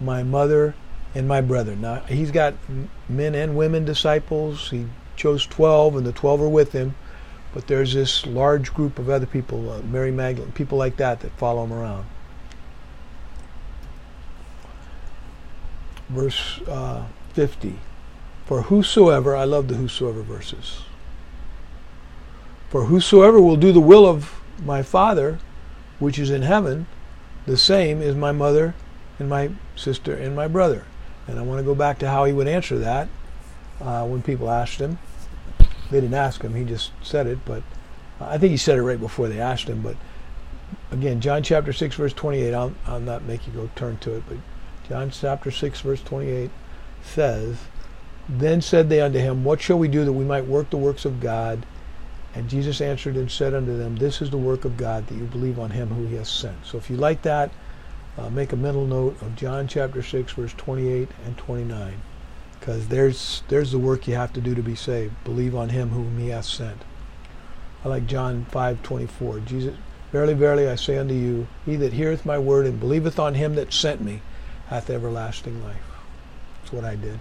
my 0.00 0.22
mother 0.22 0.74
and 1.14 1.26
my 1.26 1.40
brethren. 1.40 1.80
Now, 1.80 2.00
he's 2.08 2.30
got 2.30 2.54
men 3.08 3.34
and 3.34 3.56
women 3.56 3.84
disciples. 3.84 4.70
He 4.70 4.86
chose 5.16 5.46
12, 5.46 5.96
and 5.96 6.06
the 6.06 6.12
12 6.12 6.42
are 6.42 6.48
with 6.48 6.72
him. 6.72 6.94
But 7.54 7.66
there's 7.66 7.92
this 7.92 8.26
large 8.26 8.72
group 8.72 8.98
of 8.98 9.10
other 9.10 9.26
people, 9.26 9.70
uh, 9.70 9.82
Mary 9.82 10.10
Magdalene, 10.10 10.52
people 10.52 10.78
like 10.78 10.96
that, 10.96 11.20
that 11.20 11.32
follow 11.32 11.64
him 11.64 11.72
around. 11.72 12.06
Verse 16.08 16.60
uh, 16.66 17.06
50. 17.34 17.78
For 18.46 18.62
whosoever, 18.62 19.36
I 19.36 19.44
love 19.44 19.68
the 19.68 19.74
whosoever 19.74 20.22
verses. 20.22 20.82
For 22.70 22.86
whosoever 22.86 23.40
will 23.40 23.56
do 23.56 23.72
the 23.72 23.80
will 23.80 24.06
of 24.06 24.40
my 24.64 24.82
Father, 24.82 25.38
which 25.98 26.18
is 26.18 26.30
in 26.30 26.42
heaven, 26.42 26.86
the 27.46 27.56
same 27.56 28.00
is 28.00 28.14
my 28.16 28.32
mother 28.32 28.74
and 29.18 29.28
my 29.28 29.50
sister 29.76 30.14
and 30.14 30.34
my 30.34 30.48
brother. 30.48 30.84
And 31.26 31.38
I 31.38 31.42
want 31.42 31.58
to 31.58 31.64
go 31.64 31.74
back 31.74 31.98
to 32.00 32.08
how 32.08 32.24
he 32.24 32.32
would 32.32 32.48
answer 32.48 32.78
that 32.78 33.08
uh, 33.80 34.06
when 34.06 34.22
people 34.22 34.50
asked 34.50 34.78
him. 34.78 34.98
They 35.92 36.00
didn't 36.00 36.14
ask 36.14 36.40
him, 36.40 36.54
he 36.54 36.64
just 36.64 36.90
said 37.02 37.26
it, 37.26 37.38
but 37.44 37.62
I 38.18 38.38
think 38.38 38.50
he 38.50 38.56
said 38.56 38.78
it 38.78 38.82
right 38.82 38.98
before 38.98 39.28
they 39.28 39.38
asked 39.38 39.68
him. 39.68 39.82
But 39.82 39.96
again, 40.90 41.20
John 41.20 41.42
chapter 41.42 41.72
6, 41.72 41.96
verse 41.96 42.14
28, 42.14 42.54
I'll, 42.54 42.72
I'll 42.86 42.98
not 42.98 43.24
make 43.24 43.46
you 43.46 43.52
go 43.52 43.68
turn 43.76 43.98
to 43.98 44.14
it, 44.16 44.22
but 44.26 44.38
John 44.88 45.10
chapter 45.10 45.50
6, 45.50 45.80
verse 45.82 46.02
28 46.02 46.50
says, 47.02 47.58
Then 48.26 48.62
said 48.62 48.88
they 48.88 49.02
unto 49.02 49.18
him, 49.18 49.44
What 49.44 49.60
shall 49.60 49.78
we 49.78 49.88
do 49.88 50.04
that 50.06 50.12
we 50.12 50.24
might 50.24 50.46
work 50.46 50.70
the 50.70 50.78
works 50.78 51.04
of 51.04 51.20
God? 51.20 51.66
And 52.34 52.48
Jesus 52.48 52.80
answered 52.80 53.16
and 53.16 53.30
said 53.30 53.52
unto 53.52 53.76
them, 53.76 53.96
This 53.96 54.22
is 54.22 54.30
the 54.30 54.38
work 54.38 54.64
of 54.64 54.78
God, 54.78 55.06
that 55.08 55.14
you 55.14 55.24
believe 55.24 55.58
on 55.58 55.70
him 55.70 55.88
who 55.88 56.06
he 56.06 56.16
has 56.16 56.30
sent. 56.30 56.64
So 56.64 56.78
if 56.78 56.88
you 56.88 56.96
like 56.96 57.20
that, 57.22 57.50
uh, 58.16 58.30
make 58.30 58.52
a 58.52 58.56
mental 58.56 58.86
note 58.86 59.20
of 59.20 59.36
John 59.36 59.68
chapter 59.68 60.02
6, 60.02 60.32
verse 60.32 60.54
28 60.54 61.08
and 61.26 61.36
29. 61.36 62.00
Because 62.62 62.86
there's, 62.86 63.42
there's 63.48 63.72
the 63.72 63.78
work 63.78 64.06
you 64.06 64.14
have 64.14 64.32
to 64.34 64.40
do 64.40 64.54
to 64.54 64.62
be 64.62 64.76
saved. 64.76 65.12
Believe 65.24 65.52
on 65.52 65.70
him 65.70 65.88
whom 65.88 66.16
he 66.16 66.28
hath 66.28 66.44
sent. 66.44 66.82
I 67.84 67.88
like 67.88 68.06
John 68.06 68.46
5:24. 68.52 69.44
Jesus, 69.44 69.74
Verily, 70.12 70.34
verily, 70.34 70.68
I 70.68 70.76
say 70.76 70.96
unto 70.96 71.12
you, 71.12 71.48
he 71.66 71.74
that 71.74 71.94
heareth 71.94 72.24
my 72.24 72.38
word 72.38 72.66
and 72.66 72.78
believeth 72.78 73.18
on 73.18 73.34
him 73.34 73.56
that 73.56 73.72
sent 73.72 74.00
me 74.00 74.22
hath 74.68 74.90
everlasting 74.90 75.64
life. 75.64 75.82
That's 76.60 76.72
what 76.72 76.84
I 76.84 76.94
did. 76.94 77.18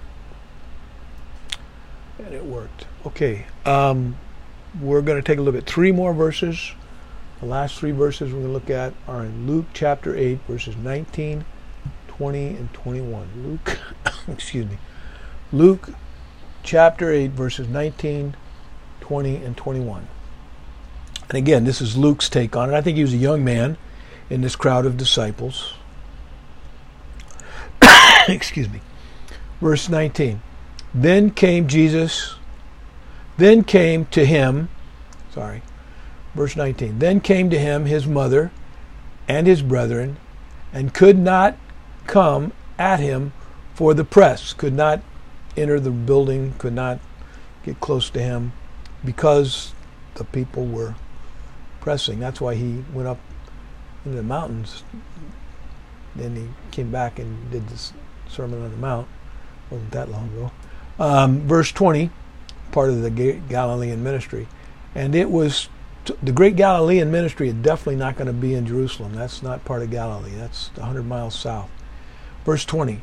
And 2.20 2.36
it 2.36 2.46
worked. 2.46 2.86
Okay. 3.08 3.48
Um, 3.66 4.18
we're 4.80 5.02
going 5.02 5.18
to 5.20 5.26
take 5.26 5.40
a 5.40 5.42
look 5.42 5.56
at 5.56 5.66
three 5.66 5.92
more 5.92 6.14
verses. 6.14 6.74
The 7.40 7.48
last 7.48 7.80
three 7.80 7.92
verses 7.92 8.32
we're 8.32 8.42
going 8.42 8.48
to 8.48 8.54
look 8.54 8.70
at 8.70 8.94
are 9.08 9.26
in 9.26 9.48
Luke 9.48 9.66
chapter 9.74 10.16
8, 10.16 10.38
verses 10.48 10.78
19, 10.78 11.46
20, 12.10 12.48
and 12.48 12.72
21. 12.74 13.28
Luke, 13.44 13.80
excuse 14.28 14.70
me. 14.70 14.78
Luke 15.54 15.90
chapter 16.64 17.12
8, 17.12 17.32
verses 17.32 17.68
19, 17.68 18.36
20, 19.00 19.36
and 19.38 19.58
21. 19.58 20.08
And 21.30 21.38
again, 21.38 21.64
this 21.64 21.82
is 21.82 21.98
Luke's 21.98 22.30
take 22.30 22.56
on 22.56 22.74
it. 22.74 22.76
I 22.76 22.82
think 22.82 22.98
he 22.98 23.04
was 23.04 23.14
a 23.14 23.18
young 23.18 23.44
man 23.44 23.78
in 24.30 24.42
this 24.42 24.56
crowd 24.56 24.86
of 24.86 24.98
disciples. 24.98 25.74
excuse 28.28 28.70
me. 28.70 28.82
Verse 29.60 29.90
19. 29.90 30.42
Then 30.94 31.32
came 31.32 31.68
Jesus 31.68 32.36
then 33.42 33.64
came 33.64 34.06
to 34.12 34.24
him, 34.24 34.70
sorry, 35.34 35.64
verse 36.36 36.56
19. 36.56 37.00
Then 37.00 37.20
came 37.20 37.50
to 37.50 37.58
him 37.58 37.86
his 37.86 38.06
mother 38.06 38.52
and 39.28 39.48
his 39.48 39.64
brethren, 39.64 40.18
and 40.72 40.94
could 40.94 41.18
not 41.18 41.58
come 42.06 42.54
at 42.78 43.00
him 43.00 43.34
for 43.74 43.96
the 43.96 44.04
press, 44.04 44.54
could 44.54 44.74
not 44.74 45.02
enter 45.58 45.80
the 45.80 45.92
building, 45.92 46.54
could 46.58 46.74
not 46.74 47.00
get 47.64 47.80
close 47.80 48.10
to 48.12 48.22
him 48.22 48.54
because 49.04 49.74
the 50.16 50.24
people 50.24 50.66
were 50.66 50.96
pressing. 51.80 52.20
That's 52.20 52.42
why 52.42 52.56
he 52.56 52.84
went 52.94 53.08
up 53.08 53.20
into 54.06 54.18
the 54.18 54.24
mountains. 54.24 54.84
Then 56.16 56.36
he 56.36 56.48
came 56.72 56.92
back 56.92 57.20
and 57.20 57.52
did 57.52 57.68
this 57.68 57.94
Sermon 58.28 58.64
on 58.64 58.72
the 58.72 58.78
Mount. 58.78 59.08
Wasn't 59.70 59.92
that 59.92 60.10
long 60.10 60.30
ago. 60.30 60.52
Um, 61.00 61.42
verse 61.48 61.72
20 61.72 62.10
part 62.72 62.90
of 62.90 63.02
the 63.02 63.10
Galilean 63.10 64.04
ministry. 64.04 64.48
And 64.96 65.16
it 65.16 65.30
was 65.30 65.70
the 66.24 66.32
great 66.32 66.56
Galilean 66.56 67.12
ministry 67.12 67.50
is 67.50 67.54
definitely 67.56 67.98
not 67.98 68.16
going 68.16 68.28
to 68.28 68.34
be 68.34 68.56
in 68.56 68.66
Jerusalem. 68.66 69.14
That's 69.14 69.44
not 69.44 69.64
part 69.66 69.84
of 69.84 69.92
Galilee. 69.92 70.32
That's 70.36 70.70
100 70.76 71.04
miles 71.04 71.38
south. 71.38 71.70
Verse 72.44 72.66
20. 72.66 73.02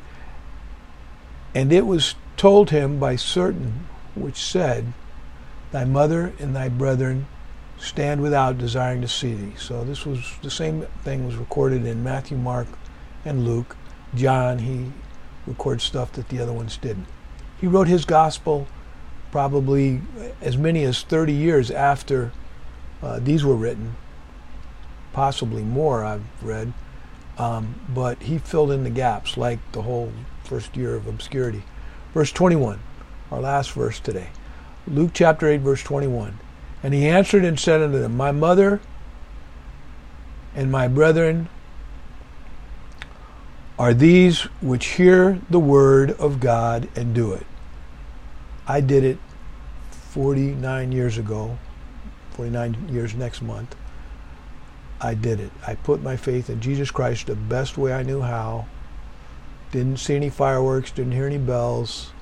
And 1.54 1.72
it 1.72 1.86
was 1.86 2.14
told 2.38 2.70
him 2.70 2.98
by 2.98 3.16
certain 3.16 3.86
which 4.14 4.36
said, 4.36 4.92
Thy 5.70 5.84
mother 5.84 6.32
and 6.38 6.56
thy 6.56 6.68
brethren 6.70 7.26
stand 7.78 8.22
without 8.22 8.56
desiring 8.56 9.02
to 9.02 9.08
see 9.08 9.34
thee. 9.34 9.52
So 9.58 9.84
this 9.84 10.06
was 10.06 10.36
the 10.42 10.50
same 10.50 10.86
thing 11.04 11.26
was 11.26 11.36
recorded 11.36 11.84
in 11.84 12.02
Matthew, 12.02 12.38
Mark, 12.38 12.68
and 13.24 13.44
Luke. 13.44 13.76
John, 14.14 14.60
he 14.60 14.92
records 15.46 15.84
stuff 15.84 16.12
that 16.12 16.28
the 16.28 16.40
other 16.40 16.52
ones 16.52 16.76
didn't. 16.78 17.06
He 17.60 17.66
wrote 17.66 17.88
his 17.88 18.04
gospel 18.04 18.66
probably 19.30 20.00
as 20.40 20.56
many 20.56 20.84
as 20.84 21.02
30 21.02 21.32
years 21.32 21.70
after 21.70 22.32
uh, 23.02 23.18
these 23.20 23.44
were 23.44 23.54
written, 23.54 23.96
possibly 25.12 25.62
more, 25.62 26.04
I've 26.04 26.24
read. 26.42 26.72
Um, 27.36 27.80
but 27.88 28.22
he 28.22 28.38
filled 28.38 28.70
in 28.70 28.84
the 28.84 28.90
gaps 28.90 29.36
like 29.36 29.60
the 29.72 29.82
whole 29.82 30.12
first 30.44 30.76
year 30.76 30.94
of 30.94 31.06
obscurity. 31.06 31.62
Verse 32.14 32.32
21, 32.32 32.80
our 33.30 33.40
last 33.40 33.72
verse 33.72 34.00
today. 34.00 34.28
Luke 34.86 35.10
chapter 35.12 35.48
8, 35.48 35.60
verse 35.60 35.82
21. 35.82 36.38
And 36.82 36.94
he 36.94 37.06
answered 37.08 37.44
and 37.44 37.58
said 37.58 37.82
unto 37.82 37.98
them, 37.98 38.16
My 38.16 38.32
mother 38.32 38.80
and 40.54 40.72
my 40.72 40.88
brethren 40.88 41.48
are 43.78 43.94
these 43.94 44.42
which 44.60 44.86
hear 44.86 45.40
the 45.50 45.60
word 45.60 46.10
of 46.12 46.40
God 46.40 46.88
and 46.96 47.14
do 47.14 47.32
it. 47.32 47.46
I 48.66 48.80
did 48.80 49.04
it 49.04 49.18
49 49.90 50.90
years 50.92 51.16
ago, 51.16 51.58
49 52.32 52.88
years 52.90 53.14
next 53.14 53.40
month. 53.40 53.76
I 55.00 55.14
did 55.14 55.38
it. 55.38 55.52
I 55.66 55.76
put 55.76 56.02
my 56.02 56.16
faith 56.16 56.50
in 56.50 56.60
Jesus 56.60 56.90
Christ 56.90 57.28
the 57.28 57.36
best 57.36 57.78
way 57.78 57.92
I 57.92 58.02
knew 58.02 58.20
how. 58.20 58.66
Didn't 59.72 59.98
see 59.98 60.16
any 60.16 60.30
fireworks, 60.30 60.90
didn't 60.90 61.12
hear 61.12 61.26
any 61.26 61.38
bells. 61.38 62.12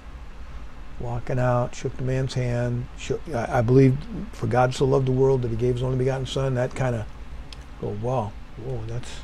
Walking 0.98 1.38
out, 1.38 1.74
shook 1.74 1.96
the 1.96 2.02
man's 2.02 2.34
hand. 2.34 2.86
Shook, 2.98 3.20
I, 3.32 3.58
I 3.58 3.62
believe 3.62 3.96
for 4.32 4.46
God 4.46 4.74
so 4.74 4.86
loved 4.86 5.06
the 5.06 5.12
world 5.12 5.42
that 5.42 5.50
he 5.50 5.56
gave 5.56 5.74
his 5.74 5.82
only 5.82 5.98
begotten 5.98 6.26
son. 6.26 6.54
That 6.54 6.74
kind 6.74 6.96
of, 6.96 7.06
go, 7.80 7.88
wow, 8.02 8.32
whoa, 8.56 8.80
that's. 8.86 9.20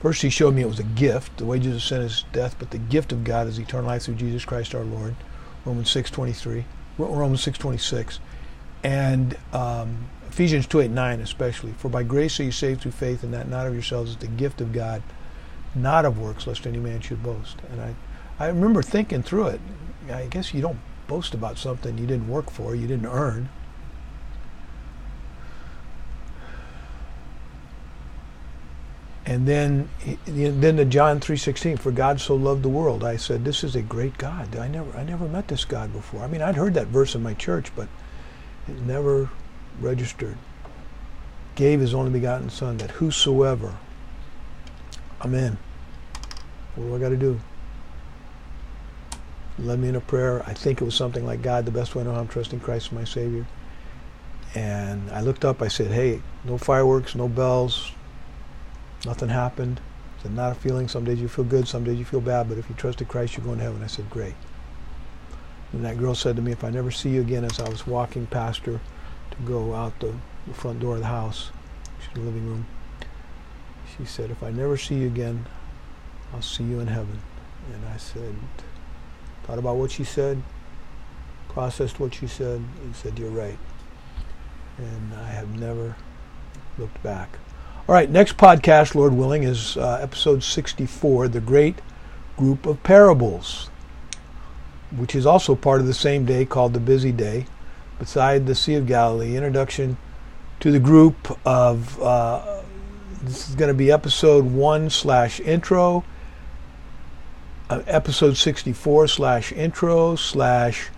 First, 0.00 0.22
he 0.22 0.30
showed 0.30 0.54
me 0.54 0.62
it 0.62 0.68
was 0.68 0.78
a 0.78 0.84
gift, 0.84 1.38
the 1.38 1.44
wages 1.44 1.74
of 1.74 1.82
sin 1.82 2.02
is 2.02 2.24
death, 2.32 2.56
but 2.58 2.70
the 2.70 2.78
gift 2.78 3.12
of 3.12 3.24
God 3.24 3.46
is 3.46 3.58
eternal 3.58 3.86
life 3.86 4.02
through 4.02 4.16
Jesus 4.16 4.44
Christ 4.44 4.74
our 4.74 4.84
Lord. 4.84 5.16
Romans 5.64 5.92
6.23, 5.92 6.64
Romans 6.98 7.44
6.26. 7.44 8.18
And 8.84 9.36
um, 9.52 10.08
Ephesians 10.28 10.66
2 10.66 10.80
8 10.80 10.90
9 10.90 11.20
especially. 11.20 11.72
For 11.72 11.88
by 11.88 12.02
grace 12.02 12.38
are 12.38 12.44
you 12.44 12.52
saved 12.52 12.82
through 12.82 12.92
faith, 12.92 13.22
and 13.22 13.32
that 13.32 13.48
not 13.48 13.66
of 13.66 13.72
yourselves 13.72 14.10
is 14.10 14.16
the 14.18 14.26
gift 14.26 14.60
of 14.60 14.72
God, 14.72 15.02
not 15.76 16.04
of 16.04 16.18
works, 16.18 16.46
lest 16.46 16.66
any 16.66 16.78
man 16.78 17.00
should 17.00 17.22
boast. 17.22 17.58
And 17.70 17.80
I, 17.80 17.94
I 18.38 18.48
remember 18.48 18.82
thinking 18.82 19.22
through 19.22 19.48
it. 19.48 19.60
I 20.10 20.26
guess 20.26 20.54
you 20.54 20.60
don't 20.60 20.78
boast 21.06 21.34
about 21.34 21.58
something 21.58 21.98
you 21.98 22.06
didn't 22.06 22.28
work 22.28 22.50
for, 22.50 22.74
you 22.74 22.86
didn't 22.86 23.06
earn. 23.06 23.48
And 29.24 29.48
then, 29.48 29.88
then 30.24 30.76
the 30.76 30.84
John 30.84 31.18
3:16, 31.18 31.80
for 31.80 31.90
God 31.90 32.20
so 32.20 32.36
loved 32.36 32.62
the 32.62 32.68
world. 32.68 33.02
I 33.02 33.16
said, 33.16 33.44
this 33.44 33.64
is 33.64 33.74
a 33.74 33.82
great 33.82 34.18
God. 34.18 34.54
I 34.54 34.68
never, 34.68 34.96
I 34.96 35.02
never 35.02 35.26
met 35.26 35.48
this 35.48 35.64
God 35.64 35.92
before. 35.92 36.22
I 36.22 36.28
mean, 36.28 36.42
I'd 36.42 36.54
heard 36.54 36.74
that 36.74 36.86
verse 36.86 37.16
in 37.16 37.24
my 37.24 37.34
church, 37.34 37.72
but 37.74 37.88
it 38.68 38.80
never 38.82 39.28
registered, 39.80 40.38
gave 41.56 41.80
his 41.80 41.92
only 41.92 42.12
begotten 42.12 42.50
Son, 42.50 42.76
that 42.76 42.92
whosoever, 42.92 43.74
Amen. 45.22 45.58
What 46.76 46.86
do 46.86 46.94
I 46.94 46.98
got 46.98 47.08
to 47.08 47.16
do? 47.16 47.40
Led 49.58 49.78
me 49.78 49.88
in 49.88 49.96
a 49.96 50.00
prayer. 50.00 50.42
I 50.46 50.52
think 50.52 50.80
it 50.80 50.84
was 50.84 50.94
something 50.94 51.24
like, 51.24 51.42
God, 51.42 51.64
the 51.64 51.70
best 51.70 51.94
way 51.94 52.02
I 52.02 52.04
know 52.04 52.12
how 52.12 52.20
I'm 52.20 52.28
trusting 52.28 52.60
Christ 52.60 52.86
as 52.86 52.92
my 52.92 53.04
Savior. 53.04 53.46
And 54.54 55.10
I 55.10 55.22
looked 55.22 55.44
up, 55.44 55.62
I 55.62 55.68
said, 55.68 55.90
hey, 55.90 56.22
no 56.44 56.58
fireworks, 56.58 57.14
no 57.14 57.28
bells, 57.28 57.92
nothing 59.04 59.30
happened. 59.30 59.80
I 60.18 60.22
said, 60.22 60.34
not 60.34 60.52
a 60.52 60.54
feeling. 60.54 60.88
Some 60.88 61.04
days 61.04 61.20
you 61.20 61.28
feel 61.28 61.44
good, 61.44 61.66
some 61.66 61.84
days 61.84 61.98
you 61.98 62.04
feel 62.04 62.20
bad, 62.20 62.48
but 62.48 62.58
if 62.58 62.68
you 62.68 62.74
trusted 62.74 63.08
Christ, 63.08 63.36
you're 63.36 63.44
going 63.44 63.58
to 63.58 63.64
heaven. 63.64 63.82
I 63.82 63.86
said, 63.86 64.08
great. 64.10 64.34
And 65.72 65.84
that 65.84 65.98
girl 65.98 66.14
said 66.14 66.36
to 66.36 66.42
me, 66.42 66.52
if 66.52 66.62
I 66.62 66.70
never 66.70 66.90
see 66.90 67.10
you 67.10 67.20
again 67.22 67.44
as 67.44 67.58
I 67.58 67.68
was 67.68 67.86
walking 67.86 68.26
past 68.26 68.60
her 68.66 68.80
to 69.30 69.36
go 69.44 69.74
out 69.74 69.98
the, 70.00 70.14
the 70.46 70.54
front 70.54 70.80
door 70.80 70.94
of 70.94 71.00
the 71.00 71.06
house, 71.06 71.50
she's 71.98 72.16
in 72.16 72.24
the 72.24 72.30
living 72.30 72.46
room, 72.46 72.66
she 73.96 74.04
said, 74.04 74.30
if 74.30 74.42
I 74.42 74.50
never 74.50 74.76
see 74.76 74.96
you 74.96 75.06
again, 75.06 75.46
I'll 76.36 76.42
see 76.42 76.64
you 76.64 76.80
in 76.80 76.88
heaven. 76.88 77.18
And 77.72 77.84
I 77.86 77.96
said, 77.96 78.34
thought 79.44 79.58
about 79.58 79.76
what 79.76 79.90
she 79.90 80.04
said, 80.04 80.42
processed 81.48 81.98
what 81.98 82.14
she 82.14 82.26
said, 82.26 82.62
and 82.82 82.94
said, 82.94 83.18
you're 83.18 83.30
right. 83.30 83.58
And 84.76 85.14
I 85.14 85.28
have 85.28 85.58
never 85.58 85.96
looked 86.78 87.02
back. 87.02 87.38
All 87.88 87.94
right, 87.94 88.10
next 88.10 88.36
podcast, 88.36 88.94
Lord 88.94 89.14
willing, 89.14 89.44
is 89.44 89.78
uh, 89.78 89.98
episode 90.02 90.42
64, 90.42 91.28
The 91.28 91.40
Great 91.40 91.80
Group 92.36 92.66
of 92.66 92.82
Parables 92.82 93.70
which 94.94 95.14
is 95.14 95.26
also 95.26 95.54
part 95.54 95.80
of 95.80 95.86
the 95.86 95.94
same 95.94 96.24
day 96.24 96.44
called 96.44 96.72
the 96.72 96.80
busy 96.80 97.12
day, 97.12 97.46
beside 97.98 98.46
the 98.46 98.54
Sea 98.54 98.74
of 98.74 98.86
Galilee. 98.86 99.36
Introduction 99.36 99.96
to 100.60 100.70
the 100.70 100.78
group 100.78 101.36
of 101.46 102.00
uh, 102.00 102.62
this 103.22 103.48
is 103.48 103.54
going 103.54 103.68
to 103.68 103.74
be 103.74 103.90
episode 103.90 104.44
one 104.44 104.90
slash 104.90 105.40
intro, 105.40 106.04
uh, 107.68 107.82
episode 107.86 108.36
sixty 108.36 108.72
four 108.72 109.08
slash 109.08 109.52
intro 109.52 110.16
slash 110.16 110.88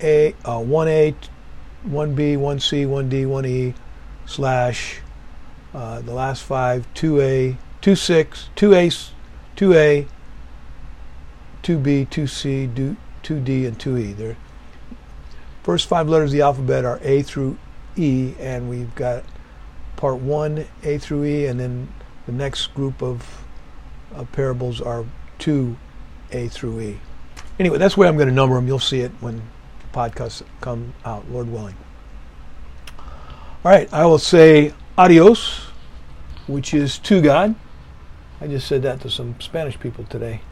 a 0.00 0.34
uh, 0.44 0.60
one 0.60 0.88
A, 0.88 1.14
one 1.82 2.14
B, 2.14 2.36
one 2.36 2.60
C, 2.60 2.86
one 2.86 3.08
D, 3.08 3.26
one 3.26 3.46
E 3.46 3.74
slash 4.26 5.00
uh, 5.74 6.00
the 6.00 6.12
last 6.12 6.42
five 6.42 6.86
two 6.94 7.20
A, 7.20 7.56
two 7.80 7.96
six, 7.96 8.48
two 8.54 8.74
A, 8.74 8.90
two 9.56 9.74
A, 9.74 10.06
two 11.62 11.78
B, 11.78 12.04
two 12.04 12.26
C, 12.26 12.68
2D 13.26 13.66
and 13.66 13.76
2E. 13.76 14.16
The 14.16 14.36
first 15.64 15.88
five 15.88 16.08
letters 16.08 16.30
of 16.30 16.32
the 16.32 16.42
alphabet 16.42 16.84
are 16.84 17.00
A 17.02 17.22
through 17.22 17.58
E, 17.96 18.34
and 18.38 18.70
we've 18.70 18.94
got 18.94 19.24
part 19.96 20.18
one, 20.18 20.66
A 20.84 20.98
through 20.98 21.24
E, 21.24 21.46
and 21.46 21.58
then 21.58 21.92
the 22.26 22.32
next 22.32 22.68
group 22.68 23.02
of, 23.02 23.44
of 24.14 24.30
parables 24.30 24.80
are 24.80 25.04
2A 26.30 26.50
through 26.50 26.80
E. 26.80 27.00
Anyway, 27.58 27.78
that's 27.78 27.96
where 27.96 28.08
I'm 28.08 28.16
going 28.16 28.28
to 28.28 28.34
number 28.34 28.54
them. 28.54 28.66
You'll 28.66 28.78
see 28.78 29.00
it 29.00 29.12
when 29.20 29.36
the 29.36 29.98
podcasts 29.98 30.42
come 30.60 30.94
out, 31.04 31.30
Lord 31.30 31.50
willing. 31.50 31.76
All 32.98 33.72
right, 33.72 33.92
I 33.92 34.06
will 34.06 34.18
say 34.18 34.74
adios, 34.96 35.66
which 36.46 36.74
is 36.74 36.98
to 37.00 37.20
God. 37.20 37.54
I 38.40 38.46
just 38.46 38.68
said 38.68 38.82
that 38.82 39.00
to 39.00 39.10
some 39.10 39.40
Spanish 39.40 39.80
people 39.80 40.04
today, 40.04 40.42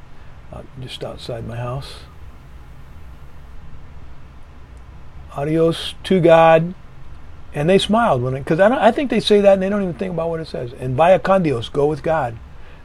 uh, 0.52 0.62
just 0.80 1.04
outside 1.04 1.46
my 1.46 1.56
house. 1.56 1.94
adios 5.36 5.94
to 6.04 6.20
God. 6.20 6.74
And 7.52 7.68
they 7.68 7.78
smiled 7.78 8.22
when 8.22 8.34
because 8.34 8.58
I, 8.58 8.88
I 8.88 8.90
think 8.90 9.10
they 9.10 9.20
say 9.20 9.40
that 9.40 9.54
and 9.54 9.62
they 9.62 9.68
don't 9.68 9.82
even 9.82 9.94
think 9.94 10.12
about 10.12 10.28
what 10.28 10.40
it 10.40 10.48
says. 10.48 10.72
And 10.72 10.96
vaya 10.96 11.18
con 11.18 11.42
Dios, 11.42 11.68
go 11.68 11.86
with 11.86 12.02
God. 12.02 12.36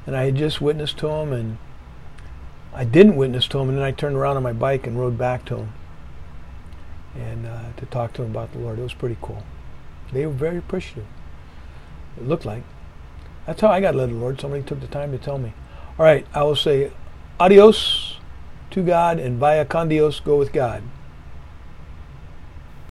And 0.05 0.15
I 0.15 0.25
had 0.25 0.35
just 0.35 0.61
witnessed 0.61 0.97
to 0.99 1.07
them 1.07 1.33
and 1.33 1.57
I 2.73 2.83
didn't 2.83 3.15
witness 3.15 3.47
to 3.49 3.59
him, 3.59 3.69
and 3.69 3.77
then 3.77 3.85
I 3.85 3.91
turned 3.91 4.15
around 4.15 4.37
on 4.37 4.43
my 4.43 4.53
bike 4.53 4.85
and 4.85 4.99
rode 4.99 5.17
back 5.17 5.45
to 5.45 5.57
him, 5.57 5.73
and 7.15 7.47
uh, 7.47 7.63
to 7.77 7.85
talk 7.87 8.13
to 8.13 8.23
him 8.23 8.31
about 8.31 8.51
the 8.51 8.59
Lord. 8.59 8.79
It 8.79 8.83
was 8.83 8.93
pretty 8.93 9.17
cool. 9.21 9.43
They 10.13 10.25
were 10.25 10.33
very 10.33 10.57
appreciative. 10.57 11.05
It 12.17 12.27
looked 12.27 12.45
like. 12.45 12.63
That's 13.45 13.61
how 13.61 13.69
I 13.69 13.81
got 13.81 13.95
led 13.95 14.07
to 14.07 14.13
the 14.13 14.19
Lord. 14.19 14.39
Somebody 14.39 14.63
took 14.63 14.81
the 14.81 14.87
time 14.87 15.11
to 15.11 15.17
tell 15.17 15.37
me. 15.37 15.53
All 15.97 16.05
right, 16.05 16.25
I 16.33 16.43
will 16.43 16.55
say 16.55 16.91
adios 17.39 18.17
to 18.71 18.83
God 18.83 19.19
and 19.19 19.39
vaya 19.39 19.65
con 19.65 19.89
Dios, 19.89 20.19
go 20.19 20.37
with 20.37 20.53
God. 20.53 20.83